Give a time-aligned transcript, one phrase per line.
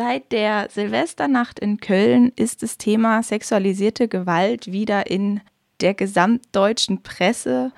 [0.00, 5.40] Seit der Silvesternacht in Köln ist das Thema sexualisierte Gewalt wieder in
[5.80, 7.72] der gesamtdeutschen Presse.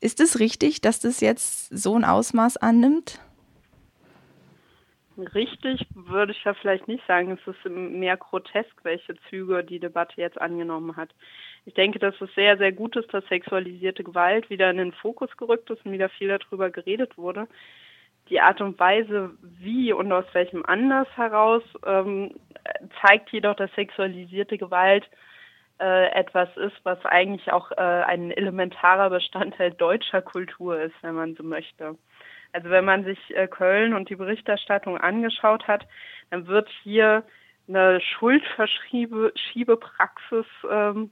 [0.00, 3.20] Ist es richtig, dass das jetzt so ein Ausmaß annimmt?
[5.16, 7.38] Richtig würde ich ja vielleicht nicht sagen.
[7.40, 11.10] Es ist mehr grotesk, welche Züge die Debatte jetzt angenommen hat.
[11.66, 15.30] Ich denke, dass es sehr, sehr gut ist, dass sexualisierte Gewalt wieder in den Fokus
[15.36, 17.46] gerückt ist und wieder viel darüber geredet wurde.
[18.32, 22.34] Die Art und Weise, wie und aus welchem Anlass heraus, ähm,
[23.02, 25.06] zeigt jedoch, dass sexualisierte Gewalt
[25.78, 31.34] äh, etwas ist, was eigentlich auch äh, ein elementarer Bestandteil deutscher Kultur ist, wenn man
[31.34, 31.98] so möchte.
[32.54, 35.86] Also wenn man sich äh, Köln und die Berichterstattung angeschaut hat,
[36.30, 37.24] dann wird hier
[37.68, 41.10] eine Schuldverschiebepraxis ähm,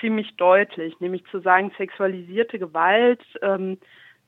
[0.00, 3.76] ziemlich deutlich, nämlich zu sagen, sexualisierte Gewalt ähm,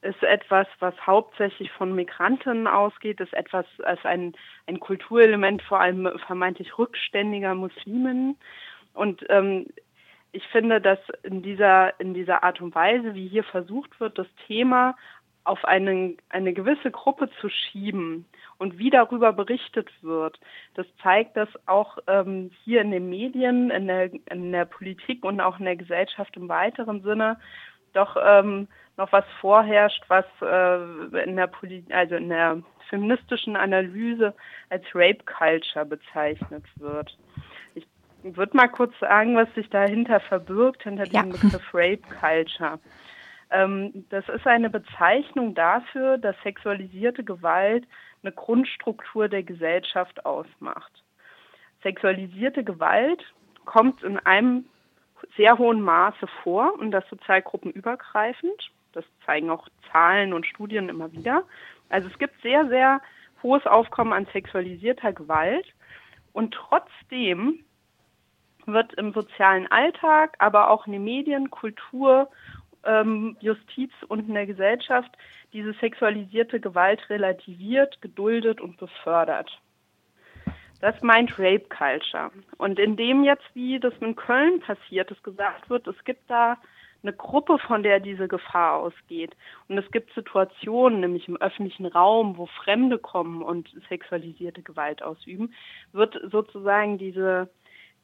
[0.03, 4.35] ist etwas, was hauptsächlich von Migrantinnen ausgeht, ist etwas als ein,
[4.67, 8.37] ein Kulturelement vor allem vermeintlich rückständiger Muslimen.
[8.95, 9.67] Und ähm,
[10.33, 14.27] ich finde, dass in dieser, in dieser Art und Weise, wie hier versucht wird, das
[14.47, 14.97] Thema
[15.45, 18.27] auf eine, eine gewisse Gruppe zu schieben
[18.59, 20.39] und wie darüber berichtet wird,
[20.75, 25.41] das zeigt, dass auch ähm, hier in den Medien, in der, in der Politik und
[25.41, 27.39] auch in der Gesellschaft im weiteren Sinne
[27.97, 34.35] doch ähm, noch was vorherrscht, was äh, in der Poli also in der feministischen Analyse
[34.71, 37.17] als Rape Culture bezeichnet wird.
[37.75, 37.87] Ich
[38.23, 41.23] würde mal kurz sagen, was sich dahinter verbirgt, hinter ja.
[41.23, 42.79] dem Begriff Rape Culture.
[43.51, 47.87] Ähm, das ist eine Bezeichnung dafür, dass sexualisierte Gewalt
[48.23, 50.93] eine Grundstruktur der Gesellschaft ausmacht.
[51.83, 53.23] Sexualisierte Gewalt
[53.65, 54.67] kommt in einem
[55.37, 58.71] sehr hohen Maße vor und das sozialgruppenübergreifend.
[58.93, 61.45] Das zeigen auch Zahlen und Studien immer wieder.
[61.89, 63.01] Also es gibt sehr, sehr
[63.43, 65.67] hohes Aufkommen an sexualisierter Gewalt
[66.33, 67.65] und trotzdem
[68.67, 72.29] wird im sozialen Alltag, aber auch in den Medien, Kultur
[72.85, 75.11] ähm, Justiz und in der Gesellschaft
[75.53, 79.61] diese sexualisierte Gewalt relativiert, geduldet und befördert.
[80.81, 82.31] Das meint Rape Culture.
[82.59, 86.59] Und indem jetzt, wie das in Köln passiert ist, gesagt wird, es gibt da
[87.03, 89.37] eine Gruppe, von der diese Gefahr ausgeht.
[89.69, 95.55] Und es gibt Situationen, nämlich im öffentlichen Raum, wo Fremde kommen und sexualisierte Gewalt ausüben,
[95.93, 97.49] wird sozusagen diese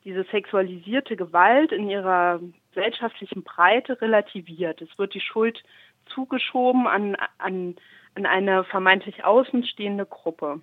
[0.05, 2.41] diese sexualisierte Gewalt in ihrer
[2.71, 4.83] gesellschaftlichen Breite relativiert.
[4.83, 5.63] Es wird die Schuld
[6.07, 7.77] zugeschoben an, an,
[8.15, 10.61] an eine vermeintlich außenstehende Gruppe.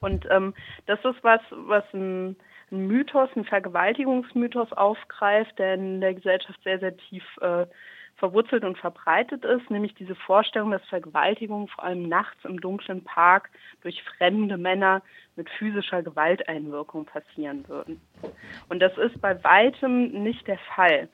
[0.00, 0.54] Und ähm,
[0.86, 2.36] das ist was, was ein,
[2.70, 7.66] ein Mythos, ein Vergewaltigungsmythos aufgreift, der in der Gesellschaft sehr, sehr tief äh,
[8.18, 13.48] verwurzelt und verbreitet ist, nämlich diese Vorstellung, dass Vergewaltigungen vor allem nachts im dunklen Park
[13.82, 15.02] durch fremde Männer
[15.36, 18.00] mit physischer Gewalteinwirkung passieren würden.
[18.68, 21.08] Und das ist bei weitem nicht der Fall.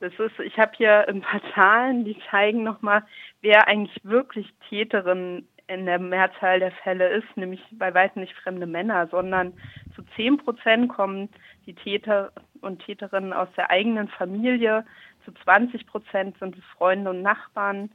[0.00, 3.02] Das ist, ich habe hier ein paar Zahlen, die zeigen nochmal,
[3.42, 8.66] wer eigentlich wirklich Täterin in der Mehrzahl der Fälle ist, nämlich bei weitem nicht fremde
[8.66, 9.52] Männer, sondern
[9.94, 11.28] zu zehn Prozent kommen
[11.66, 14.84] die Täter und Täterinnen aus der eigenen Familie,
[15.24, 17.90] zu 20 Prozent sind es Freunde und Nachbarn,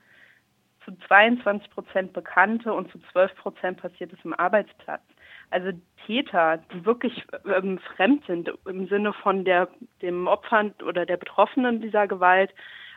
[0.85, 5.01] zu 22 Prozent Bekannte und zu 12 Prozent passiert es im Arbeitsplatz.
[5.49, 5.71] Also
[6.05, 9.69] Täter, die wirklich ähm, fremd sind im Sinne von der,
[10.01, 12.53] dem Opfer oder der Betroffenen dieser Gewalt,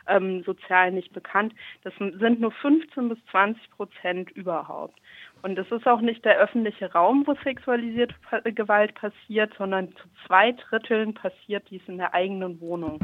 [0.08, 4.98] ähm, sozial nicht bekannt, das sind nur 15 bis 20 Prozent überhaupt.
[5.42, 8.14] Und es ist auch nicht der öffentliche Raum, wo sexualisierte
[8.52, 13.00] Gewalt passiert, sondern zu zwei Dritteln passiert dies in der eigenen Wohnung.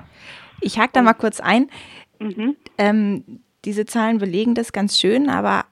[0.60, 1.70] Ich hake da mal kurz ein.
[2.18, 2.56] Mhm.
[2.78, 5.66] Ähm, diese Zahlen belegen das ganz schön, aber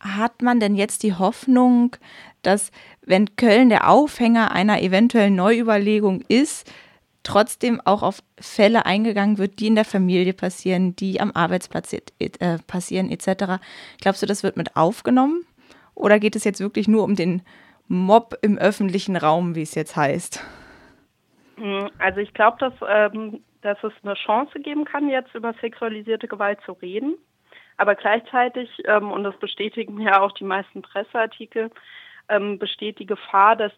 [0.00, 1.96] hat man denn jetzt die Hoffnung,
[2.42, 2.70] dass
[3.02, 6.70] wenn Köln der Aufhänger einer eventuellen Neuüberlegung ist,
[7.24, 12.58] trotzdem auch auf Fälle eingegangen wird, die in der Familie passieren, die am Arbeitsplatz äh,
[12.66, 13.60] passieren etc.
[14.00, 15.44] Glaubst du, das wird mit aufgenommen?
[15.94, 17.42] Oder geht es jetzt wirklich nur um den
[17.88, 20.44] Mob im öffentlichen Raum, wie es jetzt heißt?
[21.56, 26.28] Hm, also ich glaube, dass, ähm, dass es eine Chance geben kann, jetzt über sexualisierte
[26.28, 27.16] Gewalt zu reden.
[27.76, 31.70] Aber gleichzeitig, ähm, und das bestätigen ja auch die meisten Presseartikel,
[32.28, 33.72] ähm, besteht die Gefahr, dass,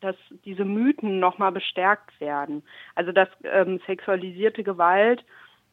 [0.00, 2.62] dass diese Mythen nochmal bestärkt werden.
[2.94, 5.24] Also dass ähm, sexualisierte Gewalt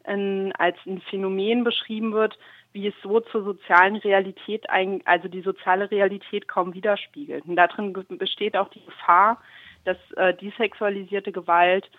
[0.06, 2.38] in, als ein Phänomen beschrieben wird,
[2.72, 7.44] wie es so zur sozialen Realität, ein, also die soziale Realität kaum widerspiegelt.
[7.46, 9.40] Und darin besteht auch die Gefahr,
[9.84, 11.90] dass äh, die sexualisierte Gewalt,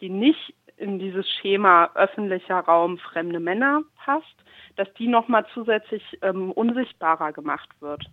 [0.00, 4.36] die nicht in dieses Schema öffentlicher Raum fremde Männer passt,
[4.76, 8.04] dass die nochmal zusätzlich ähm, unsichtbarer gemacht wird.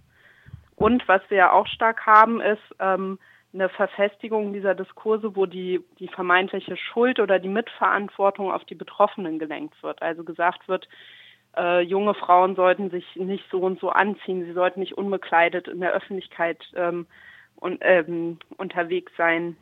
[0.75, 3.19] Und was wir ja auch stark haben, ist ähm,
[3.53, 9.39] eine Verfestigung dieser Diskurse, wo die, die vermeintliche Schuld oder die Mitverantwortung auf die Betroffenen
[9.39, 10.01] gelenkt wird.
[10.01, 10.87] Also gesagt wird,
[11.55, 15.79] äh, junge Frauen sollten sich nicht so und so anziehen, sie sollten nicht unbekleidet in
[15.79, 17.07] der Öffentlichkeit ähm,
[17.55, 19.55] und, ähm, unterwegs sein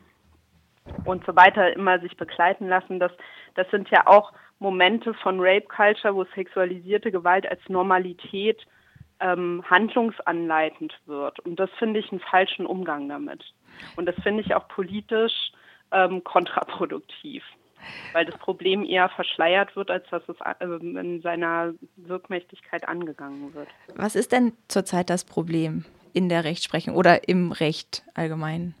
[1.04, 2.98] und so weiter, immer sich begleiten lassen.
[2.98, 3.12] Das,
[3.54, 8.66] das sind ja auch Momente von Rape Culture, wo sexualisierte Gewalt als Normalität
[9.20, 11.40] ähm, handlungsanleitend wird.
[11.40, 13.44] Und das finde ich einen falschen Umgang damit.
[13.96, 15.52] Und das finde ich auch politisch
[15.92, 17.42] ähm, kontraproduktiv
[18.12, 23.68] weil das Problem eher verschleiert wird, als dass es ähm, in seiner Wirkmächtigkeit angegangen wird.
[23.94, 28.74] Was ist denn zurzeit das Problem in der Rechtsprechung oder im Recht allgemein?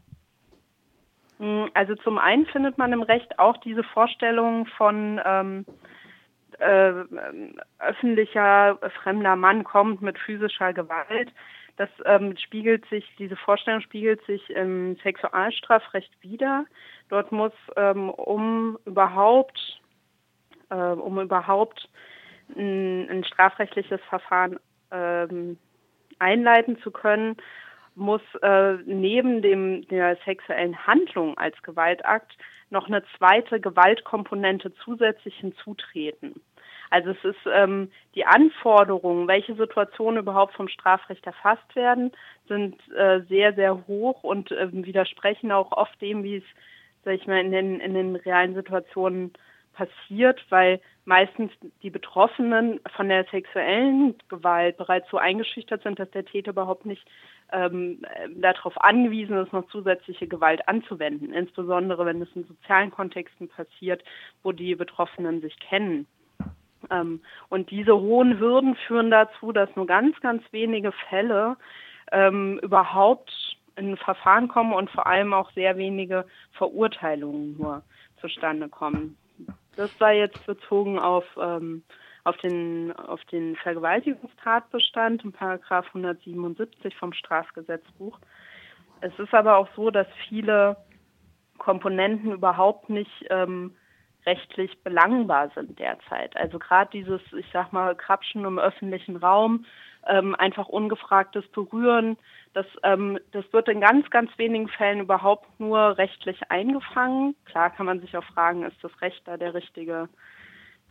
[1.38, 5.66] Hm, also zum einen findet man im Recht auch diese Vorstellung von ähm,
[6.58, 6.92] äh,
[7.78, 11.32] öffentlicher fremder Mann kommt mit physischer Gewalt.
[11.76, 16.66] Das ähm, spiegelt sich, diese Vorstellung spiegelt sich im Sexualstrafrecht wieder.
[17.08, 19.80] Dort muss, ähm, um überhaupt,
[20.70, 21.88] äh, um überhaupt
[22.56, 24.60] ein, ein strafrechtliches Verfahren
[24.92, 25.58] ähm,
[26.20, 27.36] einleiten zu können,
[27.94, 32.36] muss äh, neben dem der sexuellen Handlung als Gewaltakt
[32.70, 36.34] noch eine zweite Gewaltkomponente zusätzlich hinzutreten.
[36.90, 42.12] Also es ist ähm, die Anforderungen, welche Situationen überhaupt vom Strafrecht erfasst werden,
[42.46, 46.44] sind äh, sehr, sehr hoch und äh, widersprechen auch oft dem, wie es,
[47.04, 49.32] sag ich mal, in den, in den realen Situationen
[49.72, 51.50] passiert, weil meistens
[51.82, 57.04] die Betroffenen von der sexuellen Gewalt bereits so eingeschüchtert sind, dass der Täter überhaupt nicht
[57.54, 58.04] ähm,
[58.36, 64.02] darauf angewiesen ist, noch zusätzliche Gewalt anzuwenden, insbesondere wenn es in sozialen Kontexten passiert,
[64.42, 66.06] wo die Betroffenen sich kennen.
[66.90, 71.56] Ähm, und diese hohen Hürden führen dazu, dass nur ganz, ganz wenige Fälle
[72.12, 73.32] ähm, überhaupt
[73.76, 77.82] in Verfahren kommen und vor allem auch sehr wenige Verurteilungen nur
[78.20, 79.16] zustande kommen.
[79.76, 81.82] Das war jetzt bezogen auf, ähm,
[82.24, 88.18] auf, den, auf den Vergewaltigungstatbestand im Paragraph 177 vom Strafgesetzbuch.
[89.00, 90.76] Es ist aber auch so, dass viele
[91.58, 93.74] Komponenten überhaupt nicht ähm,
[94.26, 96.36] rechtlich belangbar sind derzeit.
[96.36, 99.66] Also gerade dieses, ich sag mal, Krapschen im öffentlichen Raum,
[100.06, 102.16] ähm, einfach ungefragtes Berühren,
[102.52, 107.34] das, ähm, das wird in ganz, ganz wenigen Fällen überhaupt nur rechtlich eingefangen.
[107.46, 110.08] Klar kann man sich auch fragen, ist das Recht da der richtige,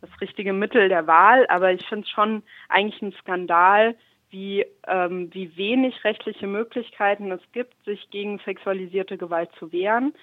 [0.03, 3.95] das richtige Mittel der Wahl, aber ich finde es schon eigentlich ein Skandal,
[4.29, 10.13] wie, ähm, wie wenig rechtliche Möglichkeiten es gibt, sich gegen sexualisierte Gewalt zu wehren.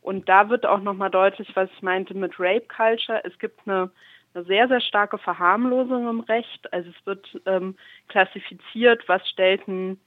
[0.00, 3.20] Und da wird auch nochmal deutlich, was ich meinte mit Rape Culture.
[3.24, 3.90] Es gibt eine,
[4.34, 6.72] eine sehr, sehr starke Verharmlosung im Recht.
[6.72, 7.76] Also es wird ähm,
[8.08, 10.00] klassifiziert, was stellt ein,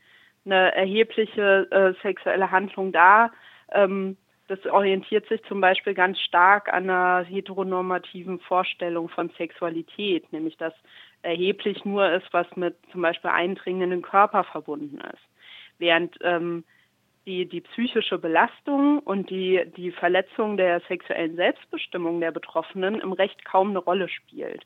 [0.44, 3.32] eine erhebliche äh, sexuelle Handlung dar.
[3.72, 4.18] Ähm,
[4.52, 10.74] das orientiert sich zum Beispiel ganz stark an einer heteronormativen Vorstellung von Sexualität, nämlich dass
[11.22, 15.24] erheblich nur ist, was mit zum Beispiel eindringenden Körper verbunden ist.
[15.78, 16.66] Während ähm,
[17.26, 23.46] die, die psychische Belastung und die, die Verletzung der sexuellen Selbstbestimmung der Betroffenen im Recht
[23.46, 24.66] kaum eine Rolle spielt.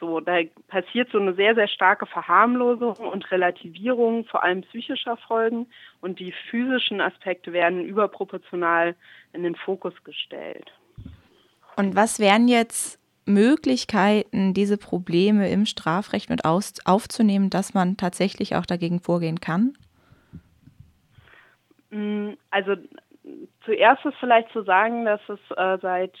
[0.00, 0.38] So, da
[0.68, 5.66] passiert so eine sehr, sehr starke Verharmlosung und Relativierung, vor allem psychischer Folgen,
[6.00, 8.96] und die physischen Aspekte werden überproportional
[9.32, 10.72] in den Fokus gestellt.
[11.76, 18.56] Und was wären jetzt Möglichkeiten, diese Probleme im Strafrecht mit aus, aufzunehmen, dass man tatsächlich
[18.56, 19.76] auch dagegen vorgehen kann?
[21.90, 22.74] Mm, also
[23.64, 26.12] zuerst ist vielleicht zu sagen, dass es äh, seit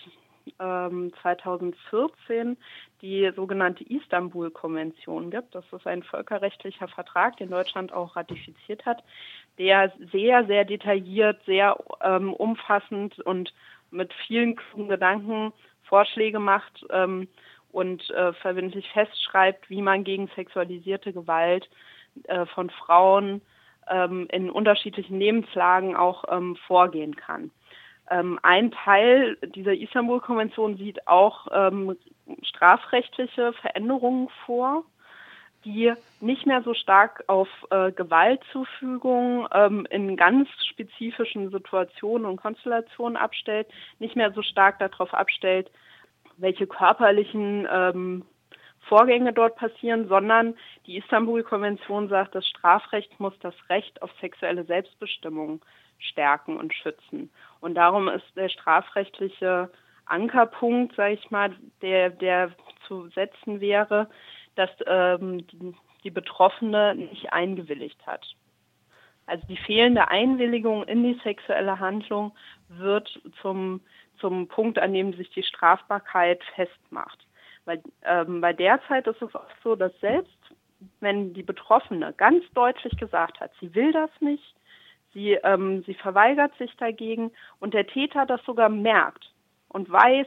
[0.58, 2.56] 2014
[3.02, 5.54] die sogenannte Istanbul-Konvention gibt.
[5.54, 9.02] Das ist ein völkerrechtlicher Vertrag, den Deutschland auch ratifiziert hat,
[9.58, 13.52] der sehr, sehr detailliert, sehr ähm, umfassend und
[13.90, 14.56] mit vielen
[14.88, 15.52] Gedanken
[15.84, 17.28] Vorschläge macht ähm,
[17.72, 21.68] und äh, verbindlich festschreibt, wie man gegen sexualisierte Gewalt
[22.24, 23.42] äh, von Frauen
[23.88, 27.50] ähm, in unterschiedlichen Lebenslagen auch ähm, vorgehen kann.
[28.10, 31.96] Ähm, ein Teil dieser Istanbul-Konvention sieht auch ähm,
[32.42, 34.84] strafrechtliche Veränderungen vor,
[35.64, 43.16] die nicht mehr so stark auf äh, Gewaltzufügung ähm, in ganz spezifischen Situationen und Konstellationen
[43.16, 43.68] abstellt,
[43.98, 45.70] nicht mehr so stark darauf abstellt,
[46.36, 48.24] welche körperlichen ähm,
[48.88, 55.64] Vorgänge dort passieren, sondern die Istanbul-Konvention sagt, das Strafrecht muss das Recht auf sexuelle Selbstbestimmung
[55.98, 57.30] stärken und schützen.
[57.60, 59.70] Und darum ist der strafrechtliche
[60.06, 62.52] Ankerpunkt, sage ich mal, der, der
[62.86, 64.08] zu setzen wäre,
[64.54, 65.74] dass ähm, die,
[66.04, 68.26] die Betroffene nicht eingewilligt hat.
[69.26, 72.32] Also die fehlende Einwilligung in die sexuelle Handlung
[72.68, 73.80] wird zum,
[74.18, 77.26] zum Punkt, an dem sich die Strafbarkeit festmacht.
[77.64, 80.38] Weil, ähm, bei derzeit ist es oft so, dass selbst
[81.00, 84.54] wenn die Betroffene ganz deutlich gesagt hat, sie will das nicht,
[85.12, 89.32] sie, ähm, sie verweigert sich dagegen und der Täter das sogar merkt
[89.68, 90.26] und weiß,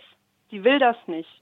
[0.49, 1.41] sie will das nicht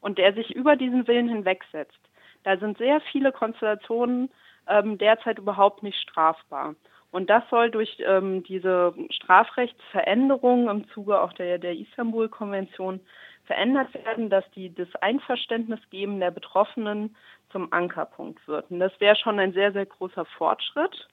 [0.00, 1.98] und der sich über diesen Willen hinwegsetzt,
[2.42, 4.30] da sind sehr viele Konstellationen
[4.68, 6.74] ähm, derzeit überhaupt nicht strafbar.
[7.12, 13.00] Und das soll durch ähm, diese Strafrechtsveränderungen im Zuge auch der, der Istanbul-Konvention
[13.50, 17.16] verändert werden, dass die das Einverständnis geben der Betroffenen
[17.50, 18.70] zum Ankerpunkt wird.
[18.70, 21.08] Und das wäre schon ein sehr, sehr großer Fortschritt.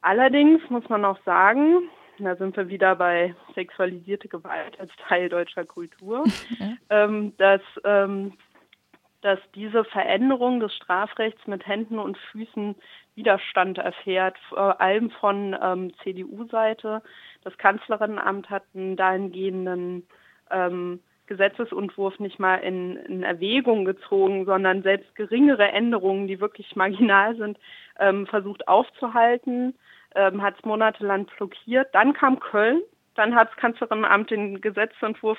[0.00, 1.88] Allerdings muss man auch sagen,
[2.18, 6.24] da sind wir wieder bei sexualisierte Gewalt als Teil deutscher Kultur,
[6.90, 8.32] ähm, dass ähm,
[9.20, 12.76] dass diese Veränderung des Strafrechts mit Händen und Füßen
[13.14, 17.02] Widerstand erfährt, vor allem von ähm, CDU-Seite.
[17.42, 20.06] Das Kanzlerinnenamt hat einen dahingehenden
[20.50, 27.36] ähm, Gesetzesentwurf nicht mal in, in, Erwägung gezogen, sondern selbst geringere Änderungen, die wirklich marginal
[27.36, 27.58] sind,
[27.98, 29.74] ähm, versucht aufzuhalten,
[30.14, 31.94] ähm, hat es monatelang blockiert.
[31.94, 32.80] Dann kam Köln,
[33.14, 35.38] dann hat das Kanzlerinnenamt den Gesetzentwurf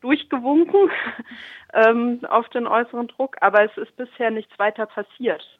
[0.00, 0.90] durchgewunken
[1.74, 5.57] ähm, auf den äußeren Druck, aber es ist bisher nichts weiter passiert.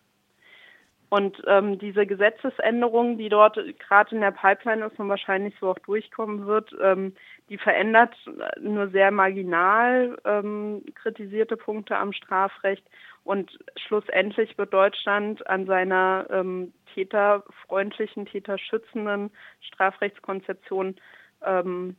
[1.10, 5.78] Und ähm, diese Gesetzesänderung, die dort gerade in der Pipeline ist und wahrscheinlich so auch
[5.78, 7.14] durchkommen wird, ähm,
[7.48, 8.14] die verändert
[8.60, 12.84] nur sehr marginal ähm, kritisierte Punkte am Strafrecht.
[13.24, 20.96] Und schlussendlich wird Deutschland an seiner ähm, täterfreundlichen, täterschützenden Strafrechtskonzeption
[21.44, 21.96] ähm,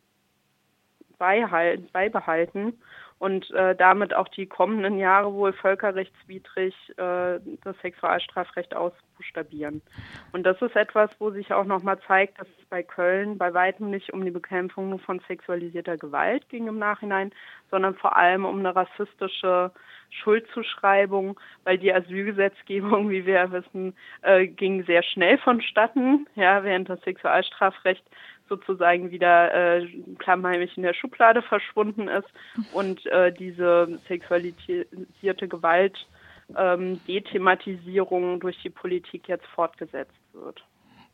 [1.18, 2.80] beibehalten
[3.20, 9.82] und äh, damit auch die kommenden Jahre wohl völkerrechtswidrig äh, das Sexualstrafrecht ausbuchstabieren.
[10.32, 13.90] Und das ist etwas, wo sich auch nochmal zeigt, dass es bei Köln bei weitem
[13.90, 17.32] nicht um die Bekämpfung von sexualisierter Gewalt ging im Nachhinein,
[17.70, 19.72] sondern vor allem um eine rassistische
[20.12, 26.90] Schuldzuschreibung, weil die Asylgesetzgebung, wie wir ja wissen, äh, ging sehr schnell vonstatten, ja, während
[26.90, 28.04] das Sexualstrafrecht
[28.50, 29.88] sozusagen wieder äh,
[30.18, 32.28] klammheimlich in der Schublade verschwunden ist
[32.74, 35.98] und äh, diese sexualisierte Gewalt
[36.58, 40.64] ähm, Dethematisierung durch die Politik jetzt fortgesetzt wird.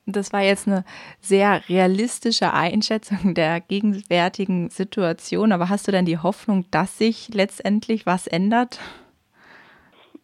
[0.08, 0.86] Das war jetzt eine
[1.20, 5.52] sehr realistische Einschätzung der gegenwärtigen Situation.
[5.52, 8.80] Aber hast du denn die Hoffnung, dass sich letztendlich was ändert?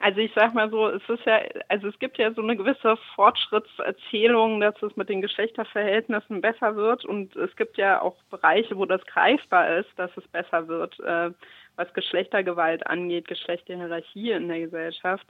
[0.01, 2.97] Also ich sag mal so, es ist ja, also es gibt ja so eine gewisse
[3.13, 8.85] Fortschrittserzählung, dass es mit den Geschlechterverhältnissen besser wird und es gibt ja auch Bereiche, wo
[8.85, 11.29] das greifbar ist, dass es besser wird, äh,
[11.75, 15.27] was Geschlechtergewalt angeht, Geschlechterhierarchie in der Gesellschaft.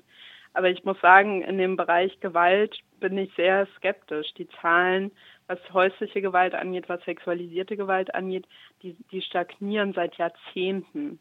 [0.53, 4.33] Aber ich muss sagen, in dem Bereich Gewalt bin ich sehr skeptisch.
[4.35, 5.11] Die Zahlen,
[5.47, 8.47] was häusliche Gewalt angeht, was sexualisierte Gewalt angeht,
[8.83, 11.19] die, die stagnieren seit Jahrzehnten.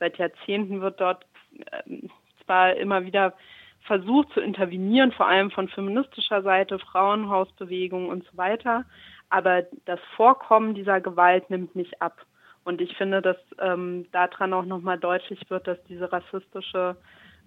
[0.00, 1.24] Seit Jahrzehnten wird dort
[1.70, 2.08] äh,
[2.44, 3.34] zwar immer wieder
[3.82, 8.84] versucht zu intervenieren, vor allem von feministischer Seite, Frauenhausbewegung und so weiter.
[9.28, 12.24] Aber das Vorkommen dieser Gewalt nimmt nicht ab.
[12.64, 16.96] Und ich finde, dass ähm, daran auch nochmal deutlich wird, dass diese rassistische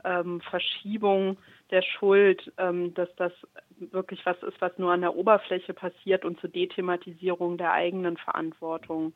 [0.03, 1.37] ähm, Verschiebung
[1.71, 3.33] der Schuld, ähm, dass das
[3.79, 9.13] wirklich was ist, was nur an der Oberfläche passiert und zur Dethematisierung der eigenen Verantwortung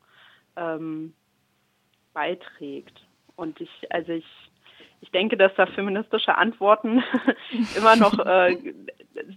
[0.56, 1.14] ähm,
[2.12, 3.00] beiträgt.
[3.36, 4.26] Und ich, also ich
[5.02, 7.02] ich denke, dass da feministische Antworten
[7.76, 8.56] immer noch äh,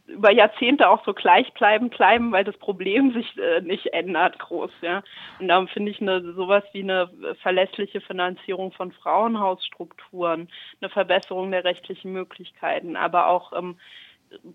[0.07, 5.03] über Jahrzehnte auch so gleichbleibend bleiben, weil das Problem sich äh, nicht ändert groß, ja.
[5.39, 7.09] Und darum finde ich eine, sowas wie eine
[7.41, 13.77] verlässliche Finanzierung von Frauenhausstrukturen, eine Verbesserung der rechtlichen Möglichkeiten, aber auch ähm,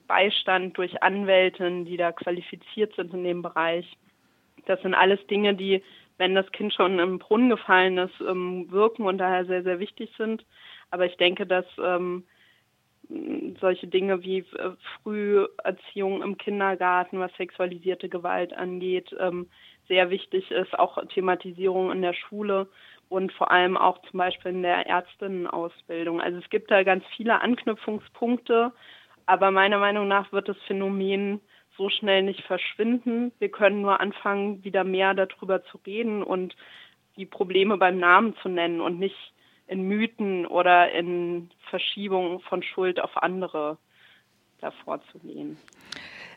[0.06, 3.96] Beistand durch Anwälten, die da qualifiziert sind in dem Bereich.
[4.66, 5.82] Das sind alles Dinge, die,
[6.18, 10.10] wenn das Kind schon im Brunnen gefallen ist, ähm, wirken und daher sehr, sehr wichtig
[10.16, 10.44] sind.
[10.90, 12.24] Aber ich denke, dass ähm,
[13.60, 14.70] solche Dinge wie äh,
[15.02, 19.48] Früherziehung im Kindergarten, was sexualisierte Gewalt angeht, ähm,
[19.88, 22.68] sehr wichtig ist, auch Thematisierung in der Schule
[23.08, 26.20] und vor allem auch zum Beispiel in der Ärztinnenausbildung.
[26.20, 28.72] Also es gibt da ganz viele Anknüpfungspunkte,
[29.26, 31.40] aber meiner Meinung nach wird das Phänomen
[31.76, 33.32] so schnell nicht verschwinden.
[33.38, 36.54] Wir können nur anfangen, wieder mehr darüber zu reden und
[37.16, 39.32] die Probleme beim Namen zu nennen und nicht
[39.70, 43.78] in Mythen oder in Verschiebungen von Schuld auf andere
[44.60, 45.56] davor zu gehen.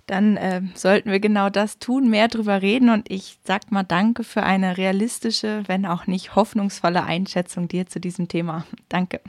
[0.05, 2.89] Dann äh, sollten wir genau das tun, mehr darüber reden.
[2.89, 7.99] Und ich sag mal Danke für eine realistische, wenn auch nicht hoffnungsvolle Einschätzung dir zu
[7.99, 8.65] diesem Thema.
[8.89, 9.21] Danke.